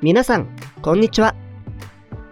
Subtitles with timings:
[0.00, 0.46] 皆さん、
[0.80, 1.34] こんにちは。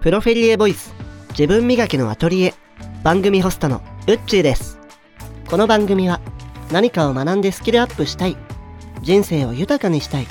[0.01, 0.95] プロフェリエボイス、
[1.31, 2.55] 自分磨きのアトリエ、
[3.03, 4.79] 番組ホストのウッチーです。
[5.51, 6.21] この番組は、
[6.71, 8.37] 何かを学んでスキルアップしたい、
[9.03, 10.29] 人生を豊かにしたい、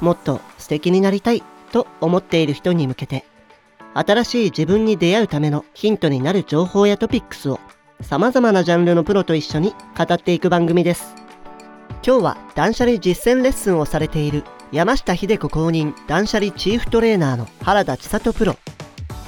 [0.00, 3.24] もっと素敵になりたいと思っている人に向けて、
[3.94, 7.60] 新しい自分に出会うためのヒントになる情報やトピックスを、
[8.00, 11.14] 様々なジャンルのプロと一緒に語っていく番組です。
[12.04, 14.42] 今日は断捨離実践レッスンをされている
[14.72, 18.56] 山下秀子公認断捨離チーフトレーナーの原田千里プロ。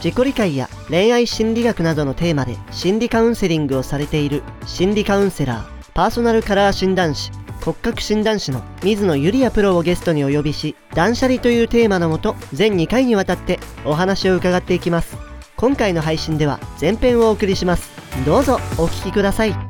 [0.03, 7.33] 自己理解や恋愛心理学などのテーマで心理カウンセリングをされている心理カウンセラーパーソナルカラー診断士
[7.65, 15.17] 骨格診断士の水野ゆりやプロをゲストにお呼びし断捨離というテーマのもと全2回にわたってお話を伺っていきます。
[15.57, 17.91] 今回の配信では前編をお送りします。
[18.25, 19.68] どうぞお聞きください。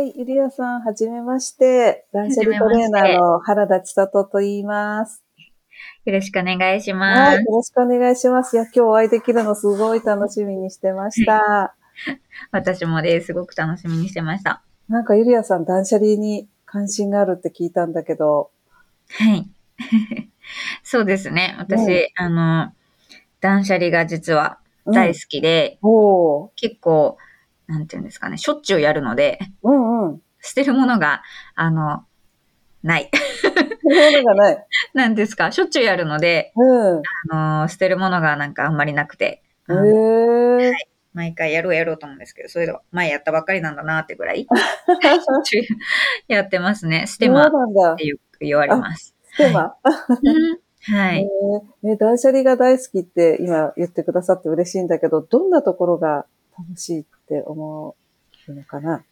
[0.00, 2.06] い、ゆりやさん、はじめまして。
[2.12, 5.24] 断捨離トレーナーの原田千里と言います。
[6.04, 7.46] よろしくお願いしまはい、すよ。
[7.52, 8.56] ろしくお願いします。
[8.56, 11.74] いや、今日お会いできるのすごい楽しみにしてました。
[12.50, 13.26] 私もです。
[13.26, 14.62] すごく楽しみにしてました。
[14.88, 18.50] なんかゆりやさん、断捨離に関心があるって聞いたんだけど。
[19.10, 19.48] はい。
[20.82, 21.54] そうですね。
[21.58, 22.72] 私、うんあの、
[23.40, 27.18] 断捨離が実は大好きで、うん、結構、
[27.70, 30.22] なんていうんですかね、しょっちゅうやるので、うんうん。
[30.40, 31.22] 捨てるものが、
[31.54, 32.04] あの、
[32.82, 33.10] ない。
[33.42, 34.66] そういうのがない。
[34.92, 37.02] なんですか、しょっちゅうやるので、うん。
[37.30, 40.72] あの、捨てるものがなんかあんまりなくて、へえー。
[41.12, 45.64] 毎回やろうやろうと思うんですけど、それでは前やったばっかりなんだなってぐらい、しょっちゅう
[46.26, 47.06] やってますね。
[47.06, 48.06] ステマっそうなんだて。
[48.06, 49.14] よく言われます。
[49.32, 49.74] ステマ。
[50.22, 51.20] うんはい。
[51.20, 57.94] へーね、断捨離が大好きって今言ってくださって嬉しいんだけど、どんなところが楽しいって思
[58.48, 59.04] うのかな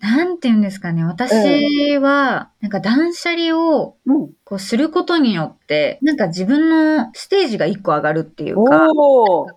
[0.00, 1.04] なんて言うんですかね。
[1.04, 4.30] 私は、なんか断捨離をうん。
[4.44, 8.88] こうすることによって、なんか自分のステージが一個上がるっていうか、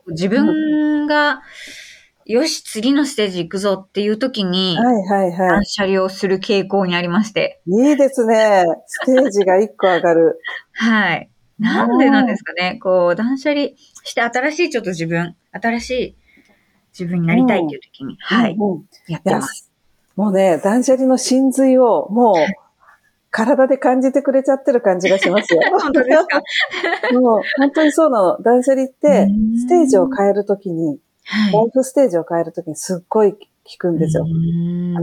[0.10, 1.42] 自分が、
[2.26, 7.62] よし、次のステージ行くぞっていう時に、はいはいは断捨離をする傾向にありまして。
[7.66, 7.92] い。
[7.92, 8.66] いいですね。
[8.86, 10.40] ステージが一個上がる。
[10.74, 11.30] はい。
[11.58, 12.80] なんでなんですかね。
[12.82, 13.70] こう、断捨離
[14.04, 16.18] して新しいちょっと自分、新しい
[16.98, 19.70] 自分になりたいっていう時に、はい、うんうんやってます。
[20.16, 22.36] もうね、断捨離の真髄をもう
[23.32, 25.62] 体で感じてくれちゃってる感じがしますよ。
[25.80, 26.42] 本当ですか？
[27.20, 28.42] もう本当にそうなの。
[28.44, 31.54] 断捨離ってうんステージを変えるときに、はい。
[31.54, 33.40] ライフステージを変えるときにすっごい効
[33.80, 34.26] くんですよ。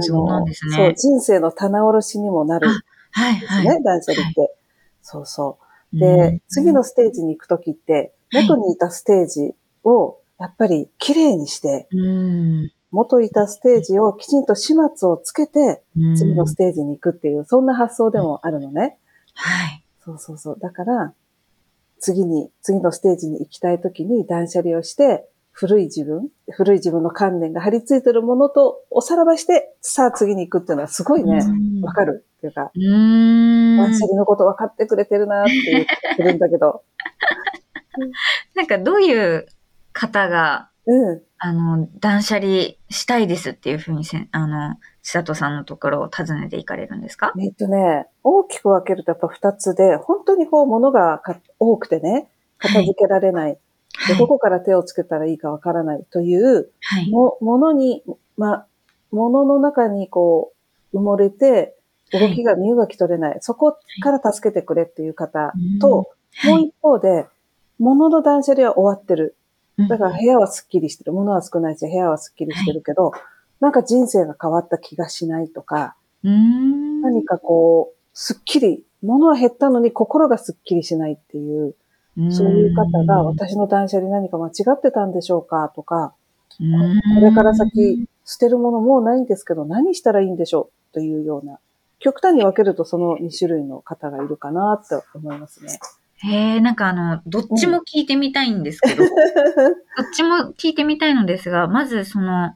[0.00, 0.94] そうなんですそう、ね。
[0.94, 2.76] 人生の棚卸しにもなるんで
[3.12, 3.64] はい、すはい。
[3.66, 4.54] ね、断捨離って。
[5.02, 5.58] そうそ
[5.92, 5.96] う。
[5.96, 8.12] うでん、次のステージに行くときって、はい
[8.46, 18.98] 元にいたステージをやっぱり綺麗にして、うん元いたステージをきちんと始末をつけて、うん次のステージに行くっていう、そんな発想でもあるのね。
[19.34, 19.84] はい。
[20.02, 20.58] そうそうそう。
[20.60, 21.14] だから、
[22.00, 32.72] 次に、次のステージに行きたいときに断捨離をして、古い自分、古い自分の観念が張り付いてるものとおさらばして、さあ次に行くっていうのはすごいね、うんわかるっていうか。
[32.74, 36.82] 断捨離のこと分かってくれてるなって言ってるんだけど、
[38.56, 39.46] なんかどういう
[39.92, 41.22] 方が、うん。
[41.38, 42.50] あの、断捨離
[42.90, 47.32] したいですっていうふうにせん、あの、千里さんのところを訪ねていかれるんですか？
[47.38, 52.28] えっとね、大きく分けるとやっぱ二つで、本当にこう物がか多くてね、
[52.58, 53.58] 片付けられない。
[54.08, 57.10] でどこから手をつけたらいいかわからないという、はい。
[57.10, 58.02] も、ものに、
[58.36, 58.66] ま、
[59.10, 60.52] ものの中にこ
[60.92, 61.76] う、埋もれて、
[62.12, 63.38] 動きが、身動き取れない。
[63.40, 66.10] そこから助けてくれっていう方と、
[66.44, 67.26] もう一方で、
[67.78, 69.36] 物の断捨離は終わってる。
[69.88, 71.12] だから部屋はスッキリしてる。
[71.12, 73.12] 物は少ないし、部屋はスッキリしてるけど、
[73.60, 77.02] なんか人生が変わった気がしないとか、うーん。
[77.02, 81.74] 何かこう、すっきり、物は減ったのに心がすっきりしないっていう、
[82.30, 86.14] そういう方が私の断捨離何か間違ってたんでしょうかとか、
[86.58, 91.58] これから先、捨てるものもうないんですけど、何したらいいんでしょうというような、
[91.98, 95.78] 極端に分けるとその2種類の方がいるかなって思いますね。
[96.22, 102.54] へえ、なんかあの、どっちも聞いてみたいんですけど、 どっちも聞いてみたいのですが、まずその、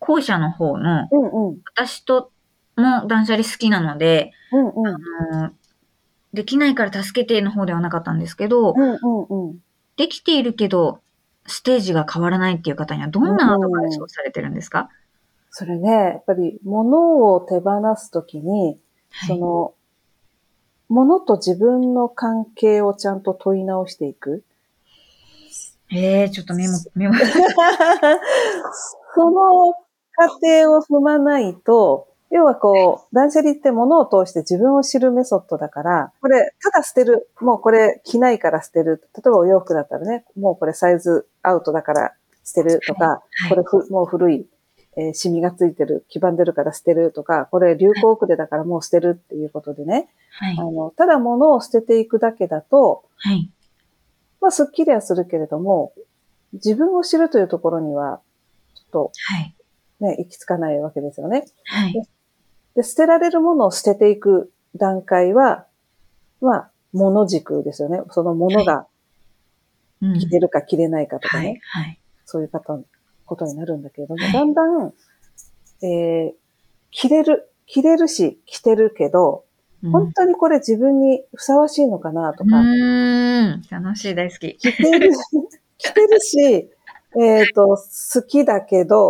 [0.00, 1.58] 後者の方の、うんうん。
[1.74, 2.32] 私と
[2.76, 4.86] も断捨離好きなので、うんうん。
[4.88, 4.98] あ
[5.48, 5.50] の
[6.32, 9.58] できないから助けての方ではなかったんですけど、うんうんうん。
[9.96, 11.00] できているけど、
[11.46, 14.88] ステージが変わらないっていう方にはどんなアドバイスをされてるんですか、
[15.50, 18.78] それね、やっぱり物を手放すときに、
[19.26, 19.74] その、
[20.90, 24.44] 物と自分の関係をちゃんと問い直していく。
[25.92, 27.14] ええちょっとメモ、メモ。
[29.14, 29.74] その
[30.16, 37.28] 過程を踏まないと、要はこう、断捨離って物を通して自分を知るメソッドだから、これ、ただ捨てる。
[37.40, 39.02] もうこれ着ないから捨てる。
[39.16, 42.12] 例えばお洋服だったらね、もうこれサイズアウトだから
[42.44, 44.46] 捨てるとか、はいこれふもう古い、
[44.96, 50.64] えーシミがついてる、黄ばんでるから捨てるとか、これ流行遅れだからもう捨てるっていうことでね、はいあ。
[50.64, 53.50] の、ただ物を捨てていくだけだと、はい。
[54.40, 55.92] まあ、すっきりはするけれども、
[56.52, 58.20] 自分を知るというところには、
[58.74, 59.54] ちょっはい。
[60.00, 61.44] とね、行き着かないわけですよね。
[61.66, 61.92] はい。
[62.74, 65.66] で、捨てられるものを捨てていく段階は、
[66.40, 68.00] まあ、物軸ですよね。
[68.10, 68.86] そのものが
[70.02, 71.84] うん着てるか着れないかとかね、はい。
[71.84, 71.98] はい。
[72.24, 72.80] そういう方、
[73.30, 74.92] ことになるんだけれども、はいだんだん、
[75.82, 76.32] えー、
[76.90, 79.44] 着れる、着れるし、着てるけど、
[79.82, 83.62] うん本当にこれ自分にふさわしいのかなとうか、ーん。
[83.70, 84.58] 楽しい、大好き。
[84.58, 85.10] 着てる、
[85.78, 86.70] 着てるし、
[87.18, 89.08] えっ、と、好きだけど、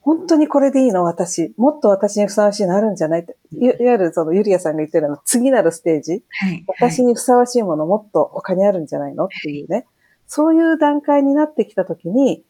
[0.00, 1.52] 本当にこれでいいの私。
[1.56, 3.36] もっと私にふさわしいのあるんじゃないって。
[3.52, 6.22] いいわゆるそのゆりやさんが言ってるの次なるステージ。
[6.28, 6.64] はい。
[6.68, 9.24] 私にふさわしいものもっと他にあるんじゃないの？
[9.24, 9.86] っていうね。
[10.26, 12.44] そういう段階になってきたときに、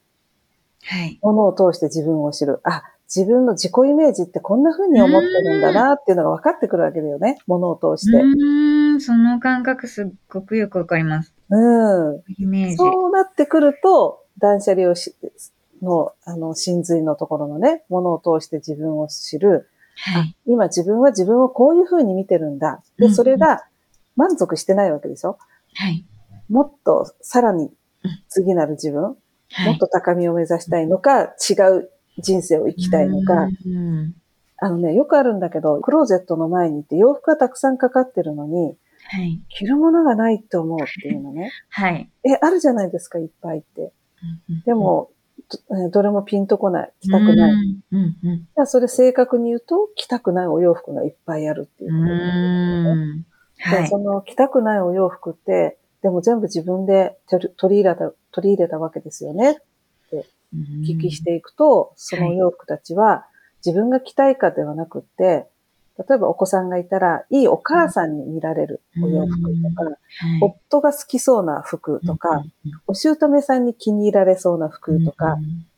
[0.85, 1.19] はい。
[1.23, 2.61] ものを通して自分を知る。
[2.65, 2.82] あ、
[3.15, 7.38] 自分の自己イメージってこんな風に思ってるんだなっていうのが分かってくるわけだよね。
[7.47, 8.17] ものを通して。
[8.19, 9.00] うーん。
[9.00, 11.35] その感覚すっごくよくわかります。
[11.50, 12.23] うん。
[12.38, 12.77] イメージ。
[12.77, 15.15] そうなってくると、断捨離をし、
[15.82, 19.69] の、あの、真髄のところのね、ものを通して自分を知る。
[19.97, 20.37] はい。
[20.47, 22.83] 今自分は自分をこういう風に見てるんだ。
[22.99, 23.65] で、うんそれが
[24.17, 25.37] 満足してないわけでしょ？
[25.75, 26.06] はい。
[26.49, 27.71] もっとさらにうん
[28.29, 29.17] 次なる自分、はい。
[29.67, 33.49] もっと高みを目指したいのか、違う人生を生きたいのか。
[33.67, 34.14] うん。
[34.58, 38.76] あのね、よくあるんだけど、クローゼットの前に行って洋服がたくさんかかってるのに、
[39.08, 39.41] はい。
[39.49, 41.50] 着るものがないって思うっていうのね。
[41.70, 42.11] はい。
[42.25, 43.93] え、あるじゃないですか、いっぱいって。
[44.49, 45.11] うんで、も、
[45.93, 46.93] どれもピンとこない。
[47.00, 47.52] 着たくない。
[47.93, 48.17] うん。
[48.56, 48.67] うん。
[48.67, 53.25] それ正確に言うと、着たくないお洋服がいっぱいあるっていううことになるね。
[53.62, 53.99] はいでそ。
[53.99, 57.19] の着たくないお洋服って、でも全部自分で
[57.56, 59.58] 取り入れた、取り入れたわけですよね。
[60.12, 63.26] お聞きしていくと、そのお洋服たちは
[63.64, 65.47] 自分が着たいかではなくって、
[66.08, 69.97] 例えばお子さんがいたら、いいお母さんに見られるお洋服とか、はい、
[70.41, 72.43] 夫が好きそうな服とか、
[72.87, 75.37] お姑さんに気に入られそうな服とか、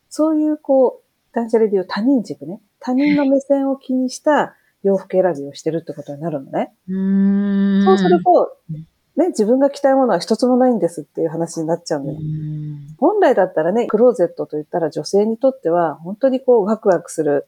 [0.08, 2.60] そういうこう、断捨離でいう他人軸ね。
[2.78, 6.72] 他人の目線を気にした洋服選びをしてるってことになるのね。
[6.88, 7.84] うん。
[7.84, 8.86] そうするとうん、
[9.16, 12.18] ね、自分が着たいものは一つもないんですっていう話になっちゃうんだよ。
[12.18, 17.46] うん本来だったらね、クローゼットと言ったら女性にとっては本当にこうワクワクする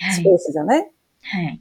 [0.00, 0.80] はいスペースじゃない、
[1.22, 1.60] はい。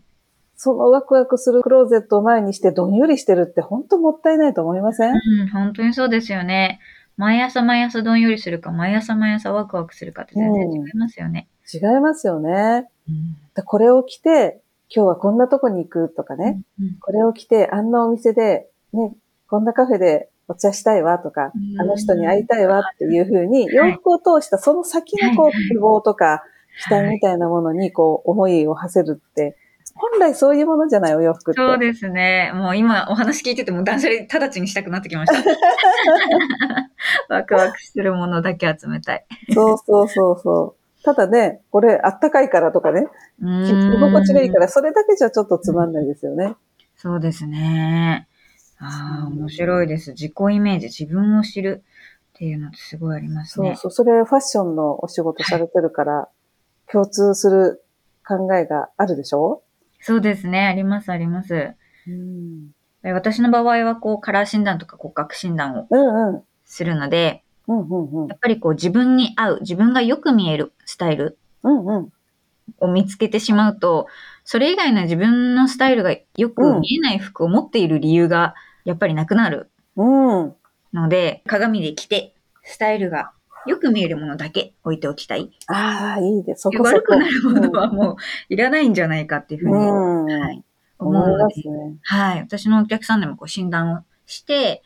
[0.56, 6.80] そのワクワクするクローゼットを前にしてどんよりしてるって本当もったいないと思いません、うん、本当にそうですよね。
[7.16, 11.48] 毎朝毎朝どんよりするか、毎朝毎朝ワクワクするかって全然違いますよね。
[11.72, 12.88] 違いますよね。
[13.08, 14.62] うんでこれを着て、
[14.96, 19.14] 今日はこんなとこに行くとかね、うんこれを着て、あんなお店で、ね、
[19.50, 26.44] こんなカフェでお茶したいわとかう、んあの人に会いたいわっていうふうに、はい洋服を通したその先のこう希望とか、
[26.86, 29.58] 期待みたいなものにこう思いを馳せるって、
[29.96, 31.60] 本来そういうものじゃないお洋服って。
[31.60, 32.52] そうですね。
[32.54, 35.44] もう今お話聞いてても断捨離直ちにしたくなってきました。
[37.34, 39.26] ワクワクするものだけ集めたい。
[39.54, 41.04] そうそうそうそう。
[41.04, 43.08] ただね、これあったかいからとかね、
[43.42, 46.56] う着心地がいいから、それだけじゃちょっとつまんないですよね。
[46.96, 48.28] そうですね。
[48.80, 50.12] ああ、面白いです。
[50.12, 51.84] 自己イメージ、自分を知る
[52.30, 53.70] っていうのってすごいありますね。
[53.70, 54.06] そうそう。
[54.06, 56.30] それファッションのお仕事されてるから、
[56.92, 57.84] 共通する
[58.26, 59.64] 考えがあるでしょ？
[60.00, 60.68] そうですね。
[60.68, 61.74] あります、あります。
[62.08, 62.72] うん。
[63.04, 65.88] 私の場合は、こう、カラー診断とか骨格診断を。
[66.66, 68.36] するので、うんうんうんや。
[68.36, 71.38] っぱりこう、自分に合う、自分がよく見えるスタイル。
[72.80, 74.08] を見つけてしまうと、
[74.44, 78.56] それ以外の自分のスタイルがよく見えない服を持っている理由が、
[78.88, 80.56] やっぱりなくなるうん。
[80.94, 83.34] ので、鏡で着て、スタイルが
[83.66, 85.52] よく見えるものだけ置いておきたい。
[85.68, 86.62] ああ、いいです。
[86.62, 86.90] そこそこ。
[86.90, 88.16] 悪くなるものはもう
[88.48, 90.42] いらないんじゃないかっていうふうに、うん。
[90.42, 90.64] はい、
[91.00, 91.98] 思うので、ね。
[92.02, 92.40] はい。
[92.40, 94.84] 私のお客さんでもこう診断をして、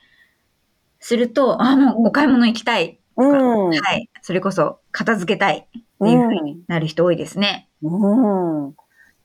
[1.00, 3.00] すると、あ、もうお買い物行きたい。
[3.18, 3.70] うん。
[3.70, 4.10] はい。
[4.24, 7.70] それこそ片付けたいっていうふうになる人多いですね。
[7.84, 8.66] うん。
[8.66, 8.76] うん。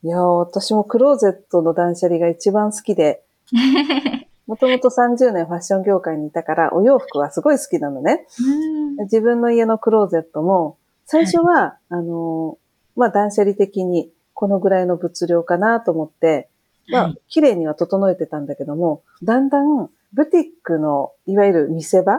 [0.03, 3.23] いやー、私もクローゼットの断捨離が一番好きで、
[4.47, 8.25] もともと30年ファッション業界にいたから、お洋服はすごい好きなのね。
[8.39, 16.49] うん自分の家のクローゼットも、最初は、あのー、まあ、断捨離的にこのぐらいの物量かなと思って、
[16.89, 22.13] まあはい、綺麗には整えてたんだけども、だんだん、ブティックの、いわゆる見せ場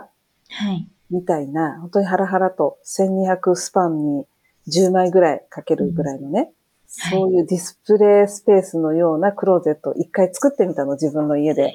[0.50, 0.86] はい。
[1.10, 4.26] みたいな、本当にハラハラと1200スパンに
[4.68, 6.52] 10枚ぐらいかけるぐらいのね、
[6.90, 11.72] そういうディスプレイスペースのようなクローゼットを一回作ってみたの、自分の家で。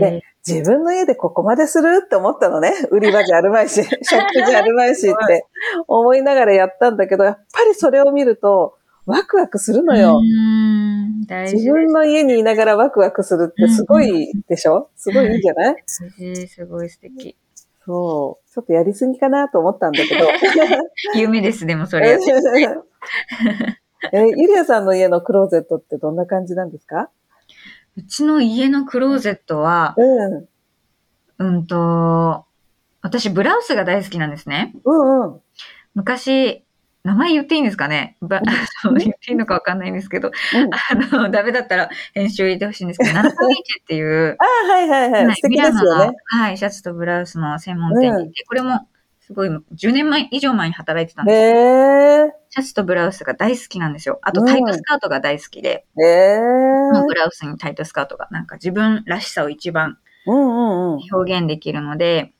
[0.00, 2.72] で、自分の家でここまでするって思ったのね。
[2.90, 5.44] 売り場じゃあるまいし、ショップじゃあるまいしって
[5.86, 10.20] 思いながらやったんだけど、やっぱりそれを見ると、ワクワクするのよ。
[11.52, 14.88] 自分の家にいながらワクワクするってすごいでしょ？
[14.96, 15.76] すごいいいんじゃない？
[16.48, 17.36] すごい素敵。
[17.84, 18.52] そう。
[18.52, 20.26] ちょっとやりすぎかなと思ったんだけど。
[21.14, 22.18] 夢です、でもそれ。
[24.12, 27.10] え、ゆりやさんの家のクローゼットってどんな感じなんですか？
[27.96, 30.48] うちの家のクローゼットは、うん。
[31.38, 32.44] うんと、
[33.02, 34.74] 私ブラウスが大好きなんですね。
[34.84, 35.40] うんうん。
[35.94, 36.62] 昔、
[37.04, 38.16] 名前言っていいんですかね？
[38.20, 38.40] ば
[38.98, 45.34] 言っていいのかわかんないんですけど、うん、あの、ダメだったら編集入れてほしいんですけど、 ナナカビーチっていう、あはいはいはい。
[45.36, 46.16] 素敵ですよね。
[46.26, 48.88] はい、シャツとブラウスの専門店に行って、うん、これも
[49.20, 54.18] すごい、10年前以上前に働いてたんですけど、シャツとブラウスが大好きなんですよ。
[54.22, 62.32] あとタイトスカートが大好きで、うん、ブラウスにタイトスカートがなんか自分らしさを一番表現できるので、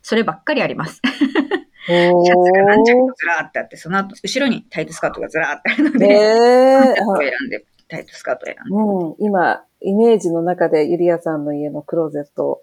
[0.00, 1.00] そればっかりあります。
[1.04, 9.24] シャツが何着もずらーってあって、その後、後ろにタイトスカートがずらーってあるので、えー、を選んで、タイトスカートを選んで。
[9.24, 12.62] うん、今、イメージの中でゆりやさんの家のクローゼットを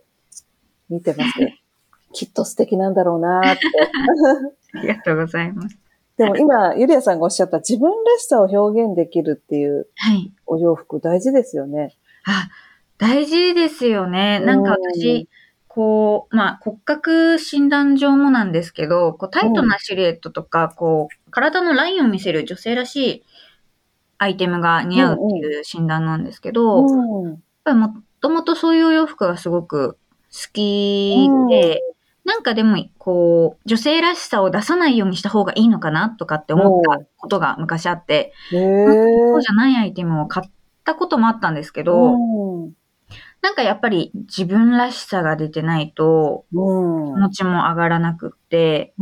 [0.90, 1.32] 見てます。
[2.14, 3.62] きっと素敵なんだろうなって。
[4.78, 5.85] ありがとうございます。
[6.18, 9.88] でも今、ゆりやさんがおっしゃった自分らしさを表現できるっていう
[10.46, 11.96] お洋服大事ですよね。
[12.26, 12.48] あ、
[12.98, 14.40] 大事ですよね。
[14.40, 15.28] なんか私、
[15.68, 23.24] こう、まあ、骨格診断上もなんですけど、こうタイトなシルエットとか、こう、体のラインを見せる女性らしい
[24.18, 29.98] アイテムが似合うっていう診断なんですけど、やっぱりもともとそういうお洋服がすごく
[30.32, 31.82] 好きで、
[32.26, 40.50] なんかでも、こう、女性らしさを出さないようにした方がいいのかなとかって思ったことが昔あって、そうじゃないアイテムを買っ
[40.84, 42.14] たこともあったんですけど、
[43.42, 48.94] なんかやっぱり自分らしさが出てないと、気持ちも上がらなくって、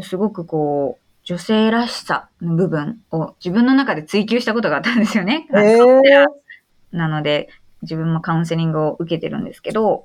[0.00, 5.48] すごくこう、女性らしさの部分を自分の中で追求したことがあったんですよね。
[6.92, 7.48] なので、
[7.82, 10.02] 自分もカウンセリングを受けてるんですけど、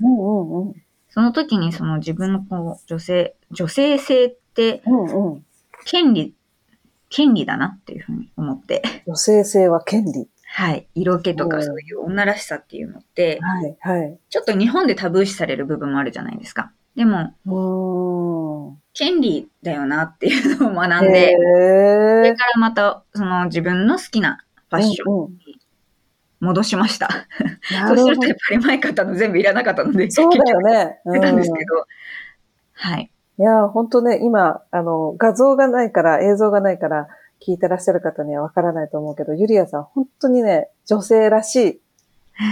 [1.11, 4.81] その時にその自分のこう女性、女性性って、
[5.85, 6.33] 権利、
[7.09, 8.81] 権利だなっていうふうに思って。
[9.05, 10.27] 女性性は権利。
[10.53, 10.87] はい。
[10.95, 14.19] 色気とかそういう女らしさっていうのって、はい、はい。
[14.29, 16.71] ちょっと日本でタブー視される部分もあるじゃないですか。
[16.95, 21.41] でも、権利だよなっていうのを学んで、そ
[22.21, 25.60] れからまた、その自分の好きなファッションに
[26.41, 27.07] 戻しました。
[27.87, 30.99] そうするとやっぱり前買ったの全部いらなかったので、そうだよね。
[31.05, 31.85] うん、たんですけど、
[32.73, 33.11] はい。
[33.37, 37.07] いや、本当ね、今、あの、画像がないから、映像がないから、
[37.45, 41.81] 聞いてらっしゃる方にはわからないと思うけど、ゆりやさん、本当にね、女性らしい、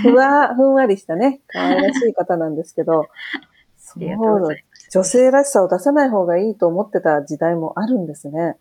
[0.04, 3.06] ふわ、 ふんわりしたね、可愛らしい方なんですけど、
[3.78, 4.48] そう、
[4.92, 8.56] 女性らしさを出さない方がいいと思ってた時代もあるんですね。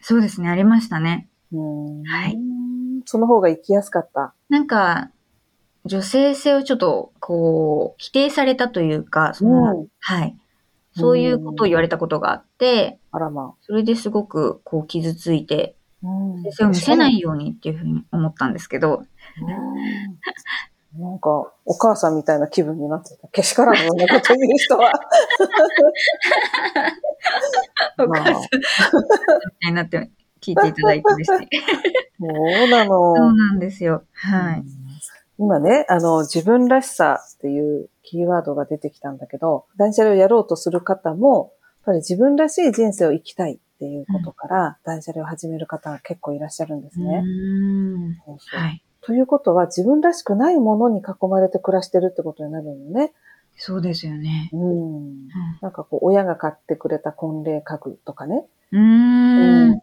[0.00, 1.28] そうですね、ありましたね。
[1.52, 2.38] うんはい。
[3.04, 4.34] その方が生きやすかった。
[4.48, 5.10] なんか、
[5.84, 10.36] 女性性をちょっと、こう、否定されたというか、その、うん、はい。
[10.94, 13.58] そういうことを言われたことがあって、あらまあ。
[13.62, 19.04] それですごく、こう、傷ついて、先生を見せないようにっていうふうに思ったんですけど。
[20.98, 23.26] なんか、お母さんみたいな気分になってた。
[23.28, 24.92] けしからんようなこと言う人は。
[27.98, 30.10] お母さんみたいになって
[30.42, 31.48] 聞いていただいてですね。
[32.20, 33.14] そうなの。
[33.16, 34.02] そうなんですよ。
[34.12, 34.64] はい。
[35.38, 47.24] 今ね、あの、自分らしさっていうキーワードが出てきたんだけど、断捨離をやろうとする方も、やっぱり自分らしい人生を生きたいっていうことから、断捨離を始める方が結構いらっしゃるんですね。
[48.24, 53.12] そうそうはい、ということは、自分らしくないものに囲まれて暮らしてるってことになるのね。
[53.56, 54.50] そうですよね。
[54.52, 55.28] うん。
[55.60, 58.44] なんかこう、親が買ってくれた婚礼家具とかね。
[58.70, 59.81] うん。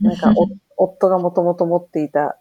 [0.00, 0.32] なんか
[0.76, 2.38] 夫がもともと持っていた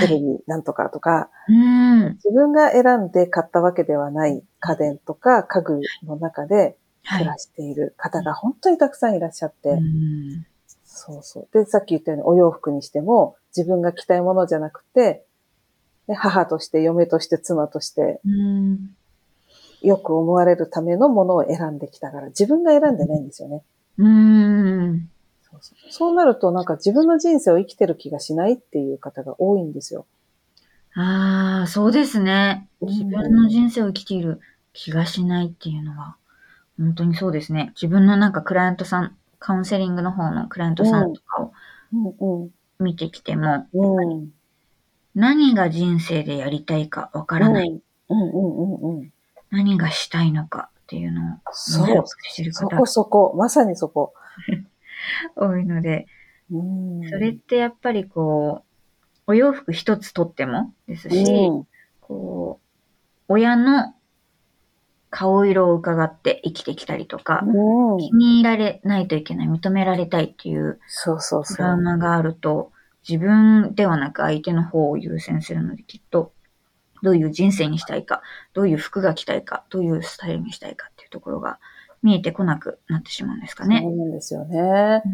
[0.00, 6.76] テレビなんとかとか、はい、自分が選んで買ったわけではない家電とか家具の中で
[7.10, 9.80] 暮らしている方が本当にたくさんいらっしゃって、はい、
[10.84, 11.48] そうそう。
[11.52, 15.24] で、さっき言ったようにお洋服にしても自分が着たいものじゃなくて、
[16.14, 18.20] 母として嫁として妻として、
[19.82, 23.62] よく思われるためのものを選んできたから、自分が選んでないんですよね。
[23.98, 24.71] うん
[25.90, 30.06] そうなるとなんか自分の人生を生きてる気がしないっていう方が多いんですよ。
[30.94, 32.68] ああ、そうですね。
[32.80, 34.40] 自分の人生を生きている
[34.72, 36.16] 気がしないっていうのは、
[36.78, 37.72] 本当にそうですね。
[37.76, 41.52] 自分のなんかクライアントさん、カウンセリングの方のクライアントさんとかを
[41.92, 42.50] うん。
[42.78, 44.30] 見てきても、うん。
[45.14, 47.80] 何が人生でやりたいかわからない。
[48.08, 49.12] うんうんうんうん。
[49.50, 52.04] 何がしたいのかっていうのをそう
[52.36, 53.34] てるそ方こそこ。
[53.36, 54.14] まさにそこ。
[55.36, 56.06] 多いので、
[56.50, 57.08] うん。
[57.08, 58.72] それってやっぱりこう、
[59.26, 61.66] お洋服一つとってもですし、うん。
[62.00, 62.82] こう、
[63.28, 63.94] 親の
[65.10, 67.98] 顔色を伺って生きてきたりとか、うん。
[67.98, 71.66] 気に入られないといけない、認められたいっていうそうそうトそう。
[71.66, 72.72] ラウマがあると、
[73.08, 76.32] 自分ではなく相手の方を優先するので、きっと、
[77.02, 78.22] どういう人生にしたいか、
[78.54, 81.58] どういう服が着たいか、どういうスタイルにしたいかっていうところが
[82.02, 83.80] 見えてこなくなってしまうんですかね。
[83.82, 84.58] そうなんですよね。
[84.58, 85.04] だか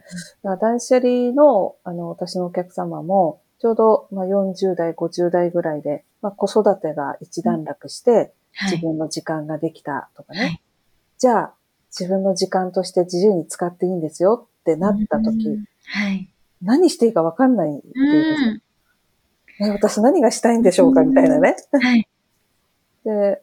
[0.42, 8.73] ら断捨離の、あの、私のお客様も、ちょうど、まあ、40代、50代ぐらいで、まあ、子育てが一段落して、はい。
[8.73, 10.40] 自分の時間ができたとかね。
[10.40, 10.62] はい
[11.18, 11.54] じゃあ、
[11.90, 16.28] 自分の時間として自由に使っていいんですよってなった時、うんはい。
[16.62, 18.62] 何していいかわかんないっていう
[19.61, 19.66] うん。
[19.66, 21.57] え私何がしたいんでしょうかみたいなね。
[21.73, 22.09] はい。
[23.04, 23.42] で、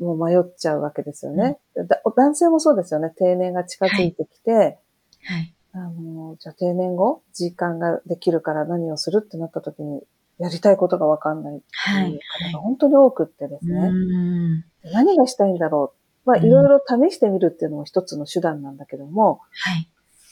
[0.00, 1.58] もう迷っちゃうわけですよね。
[1.76, 3.12] だ男性もそうですよね。
[3.16, 4.78] 定年が近づいてきて、
[5.24, 5.54] はい。
[5.72, 10.02] あの、じゃあ定年後、時間ができるから何をするってなった時に、
[10.38, 13.78] やりたいことがわかんないってはいいう方が本当に多くってですね。
[13.80, 16.30] うん何がしたいんだろう。
[16.30, 19.88] まあ、うんいろいろ試してみるっていうのも一つの手段なんだけども、はい。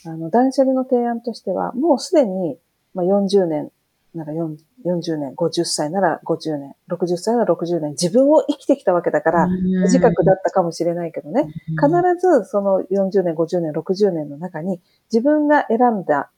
[0.06, 2.58] あの、断捨離の提案としては、もうすでに、
[2.92, 3.70] まあ、40年
[4.14, 11.46] なら40 40年、50歳なら50年、60歳なら60年、自分を生きてきたわけだから、短くだったかもしれないけどね、
[11.80, 11.88] 必
[12.20, 14.80] ずその40年、50年、60年の中に
[15.12, 16.30] 自分が選んだ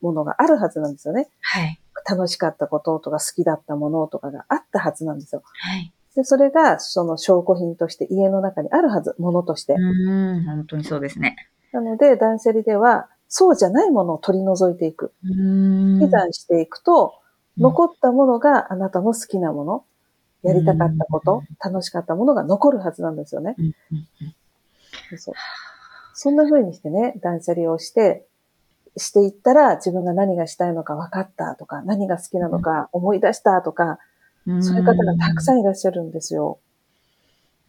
[0.00, 1.28] ものがあるはずなんですよね。
[1.40, 1.78] はい。
[2.08, 5.42] 楽しかったこととか好きだったものとかがあったはずなんですよ。
[5.44, 5.92] はい。
[6.14, 9.74] で、それがその証拠品として家の中にあるはず、ものとして。
[9.74, 11.36] うん、本当にそうですね。
[11.72, 15.10] なので、断捨離では、そうじゃないものを取り除いていく。
[15.24, 17.14] うん引断していくと、
[17.56, 19.84] 残ったものがあなたの好きなもの、
[20.42, 23.56] やりたかったこと、楽しかったものが残るはずなんですよね。
[25.16, 25.34] そう
[26.12, 28.26] そんな風にしてね、断捨離をして、
[28.98, 33.98] していったら自分が何がしたいのか分かったとか、何が好きなのか思い出したとか、
[34.46, 36.58] うんそういう方がたくさんいらっしゃるんですよ。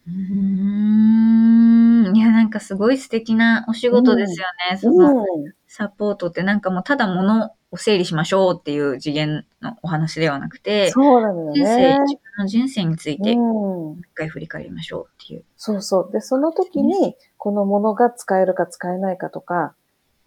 [0.06, 1.73] うーん。
[2.54, 4.78] かすごい素敵なお仕事ですよね。
[4.78, 5.24] そのうん。
[5.66, 11.98] サポートってなんかもうただ物を整理しましょうっていう次元のお話ではなくて、そうなのよ人生、ね。
[12.00, 14.02] 自分の人生について一うん。
[14.14, 15.44] 回振り返りましょうっていう。
[15.56, 16.12] そうそう。
[16.12, 19.74] で、その時に、このものが使えるか使えないかとか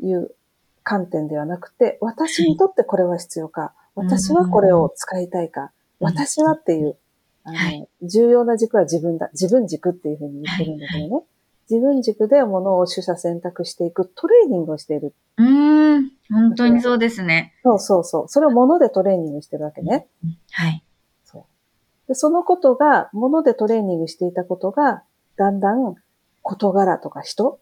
[0.01, 0.35] いう
[0.83, 6.95] 観点ではなくて、私にとってこれは必要か、私はこれを使いたいか、うん私はっていう、
[7.43, 9.29] あの、はい重要な軸は自分だ。
[9.33, 11.23] 自分軸っていうふうに言ってるんだけどね。
[11.69, 15.13] 自分軸でものを取捨選択していくトレーニングをしている。
[15.37, 16.11] うーん。
[16.29, 17.53] 本当にそうですね。
[17.63, 18.27] そうそうそう。
[18.27, 20.07] それをものでトレーニングしてるわけね。
[20.51, 20.83] はい。
[21.23, 22.07] そう。
[22.07, 25.03] で、そのことが、ものでトレーニングしていたことが、
[25.37, 25.95] だんだん
[26.41, 27.59] 事柄とか人、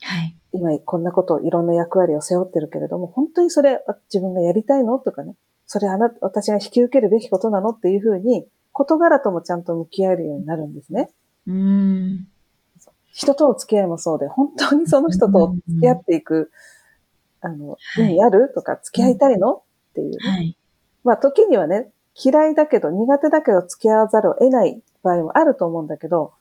[0.00, 0.36] はい。
[0.52, 5.34] 今こんなことをいろんな役割を背負ってるけれども、本当にそれ自分がやりたいのとかね、
[5.66, 11.10] それあな私が引き受けるべきことなのっていうふうに、事柄ともちゃんと向き合えるようになるんですね。
[11.46, 12.28] うーん。
[13.14, 16.50] 人との付き合いもそうで、本当にその人と付き合っていく、
[17.40, 18.10] あの、はい。
[18.10, 18.52] 意味ある？
[18.52, 19.52] とか、付き合いたいの？
[19.54, 19.62] っ
[19.94, 20.16] ていうね。
[20.20, 20.56] はい。
[21.04, 26.32] まあ時にはね、嫌いだけど、苦手だけど付き合わざるを得ない場合もあると思うんだけど、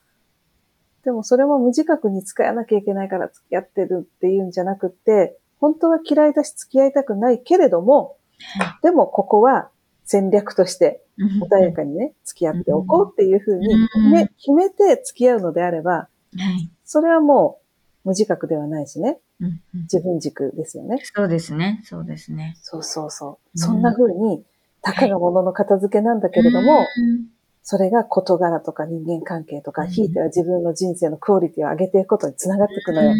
[1.03, 8.17] でもそれも無自覚に使わなきゃいけないから付き合ってるっていうんじゃなくって、本当は嫌いだし付き合いたくないけれども、
[8.57, 9.69] はでもここは
[10.05, 11.23] 戦略としてい。
[11.43, 13.87] 穏やかにね、付き合っておこうっていうふうにうん。
[13.87, 16.07] 決め決めて付き合うのであれば、
[16.37, 16.69] はい。
[16.83, 17.59] それはも
[18.05, 21.01] う無自覚ではないしね、うんうん自分軸ですよね。
[21.03, 21.81] そうですね。
[21.83, 22.55] そうですね。
[22.61, 23.29] そうそうそう。
[23.55, 24.43] うんそんな風に、
[24.81, 27.33] たかがものの片付けなんだけれども、うん
[27.65, 33.11] それが事柄とか人間関係とか、うんひいては自分の人生のクオリティを上げていくことにつながっていくのよ。
[33.11, 33.13] う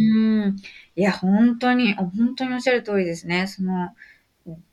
[0.49, 0.56] ん
[0.95, 3.47] いや、本当に、本当におっしゃる通りですね。
[3.47, 3.89] その、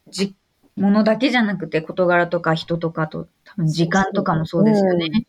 [0.09, 0.35] じ、
[0.77, 5.09] ものだけじゃなくて、事柄とか人とかと、多分時間とかもそうですよね。
[5.13, 5.27] うん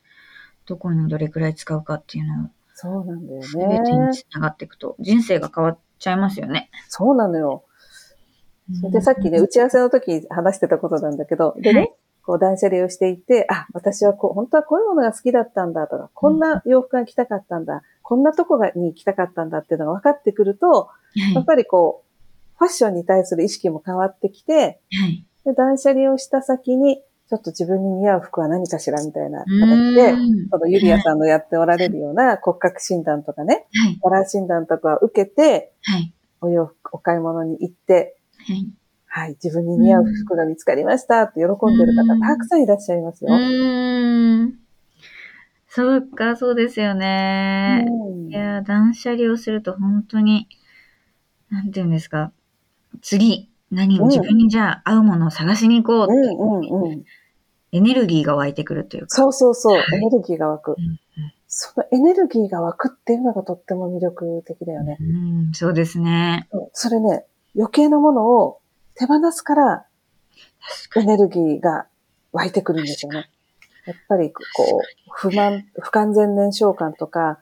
[0.68, 4.14] どこにどれくらい使うかっていうのを、そうなんだよすべてにね。
[4.14, 6.70] つながっていくと、人生が変わっちゃいますよね。
[6.88, 7.66] そうなのよ。
[8.80, 21.34] それでさっきね、打ち合わせの時話してたことなんだけど、でね、はいこう断捨離をしていて、あ、私はこう、本当はこういうものが好きだったんだとか、こんな洋服が着たかったんだ、こんなとこがに行きたかったんだっていうのが分かってくると、はい。
[21.34, 25.26] やっぱりこう、ファッションに対する意識も変わってきて、はい。
[25.46, 34.00] で断捨離をした先に、ちょっと自分に似合う服は何かしらみたいなう形で、んそのユリアさんのやっておられるような骨格診断とかね、はい。
[34.04, 36.14] カラー診断とかを受けて、はい。
[36.42, 38.68] お洋服、お買い物に行って、はい。
[39.06, 43.32] はい、自分に似合う服が見つかりましたって喜んでる方、たくさんいらっしゃいますよ。
[43.32, 44.60] うーん。
[45.70, 47.86] そうか、そうですよね。
[47.88, 50.50] うんいやー、断捨離をすると本当に、
[51.50, 52.34] なんていうんですか。
[53.02, 57.04] 次、何、うん自分にじゃあ合うものを探しに行こうってう、んうんうん。
[57.72, 59.16] エネルギーが湧いてくるというか。
[59.16, 60.72] そうそうそう、はいエネルギーが湧く。
[60.72, 61.00] うん
[61.54, 64.96] そのエネルギーが湧くっていうのがとっても魅力的だよね。
[65.02, 66.48] うん、そうですね。
[66.72, 67.26] それね、
[67.58, 68.62] 余計なものを
[68.96, 69.86] 手放すから、
[70.96, 71.88] エネルギーが
[72.32, 73.30] 湧いてくるんですよね。
[73.86, 74.80] やっぱり、こう、
[75.12, 77.40] 不満、不完全燃焼感とか、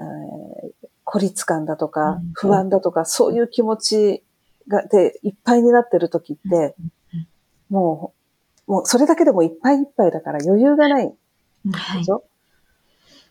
[0.00, 0.72] えー
[1.04, 4.24] 孤立感だとかうん、不安だとか、そういう気持ち
[4.66, 6.74] が、で、いっぱいになってる時って、
[7.68, 8.21] もう、
[8.72, 11.12] もうそれだけでもいっぱいいっぱいだから余裕がない
[11.72, 12.10] はいでし。
[12.10, 12.24] ょ、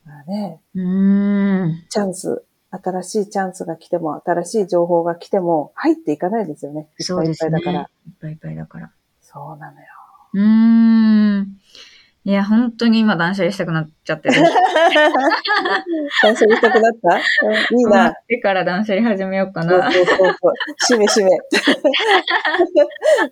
[0.06, 1.84] まあね、うーん。
[1.89, 6.88] チャンス、新しいチャンスが来ても、新しい情報が来ても、入っていかないですよね。
[6.99, 7.36] いっぱいいっ。
[7.39, 7.82] ぱいだから。
[7.82, 7.88] いっ
[8.21, 8.91] ぱいいっぱいだから。
[9.19, 9.88] そうなのよ。
[10.34, 10.90] うーん。
[12.23, 14.36] いや、本当に今断捨離したくなっちゃってる。
[16.21, 18.13] 断捨離したくなった、うん、いいな。
[18.27, 19.91] でから断捨離始めようかな。
[19.91, 20.53] そうそうそう。
[20.77, 21.31] しめしめ。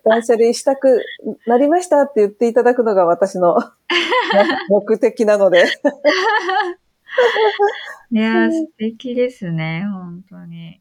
[0.04, 1.04] 断捨離したく
[1.46, 3.58] なりましたって言っていただくのが私の
[4.68, 5.66] 目的なので。
[8.10, 10.80] いやー、素敵ですね、本当に。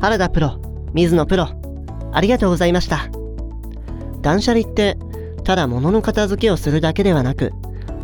[0.00, 1.48] 原田プロ、水野プロ、
[2.12, 3.08] ありがとうございました。
[4.20, 4.98] 断捨離って、
[5.44, 7.52] ただ物の片付けをするだけではなく、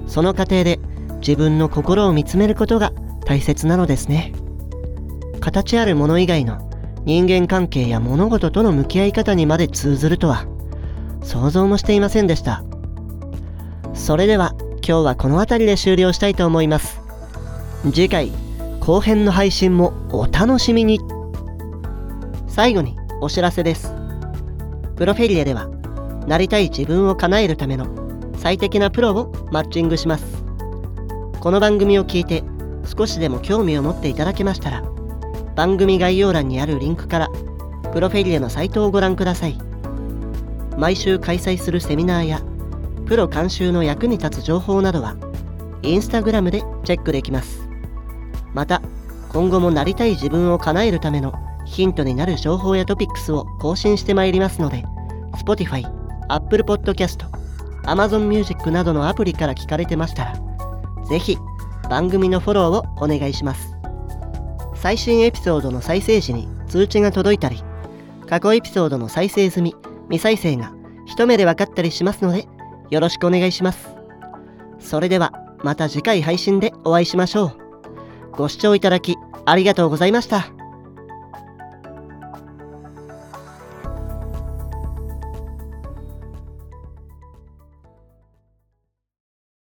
[0.06, 0.80] その過程で
[1.20, 2.92] 自分の心を見つめることが
[3.24, 4.32] 大切なのですね。
[5.40, 6.68] 形あるもの以外の
[7.04, 10.46] 人間関係や物事との向き合い方にまで通ずるとは、
[11.22, 12.64] 想像もしていませんでした。
[13.94, 14.54] それでは、
[14.86, 17.00] 今日はこの辺りで終了したいと思います。
[17.92, 18.32] 次回、
[18.80, 21.17] 後編の配信もお楽しみに。
[22.58, 23.94] 最後にお知らせです。
[24.96, 25.68] プロフェリエでは、
[26.26, 27.86] なりたい自分を叶えるための
[28.36, 30.42] 最適なプロをマッチングします。
[31.38, 32.42] この番組を聞いて
[32.84, 34.82] 少しでも興味を持っていただけましたら、
[35.54, 37.28] 番組概要欄にあるリンクから、
[37.92, 39.56] プロフェリエのサイトをご覧ください。
[40.76, 42.42] 毎週開催するセミナーや、
[43.06, 45.14] プロ監修の役に立つ情報などは、
[45.82, 47.68] インスタグラムでチェックできます。
[48.52, 48.82] また、
[49.28, 51.32] 今後もなりたい自分を叶えるための
[51.68, 54.84] ヒントになる情報やトピックスを更新してまいりますので、
[55.36, 55.84] Spotify、
[56.28, 57.26] Apple Podcast、
[57.84, 60.34] Amazon Music などのアプリから聞かれてましたら、
[61.08, 61.38] ぜひ
[61.88, 63.76] 番組のフォローをお願いします。
[64.74, 67.62] 最新エピソードの再生時に通知が届いたり、
[68.28, 69.76] 過去エピソードの再生済み、
[70.08, 70.72] 未再生が
[71.06, 72.48] 一目で分かったりしますので、
[72.90, 73.88] よろしくお願いします。
[74.78, 77.52] それではまた次回配信でお会いしましょう。
[78.32, 80.57] ご視聴いただきありがとうございました。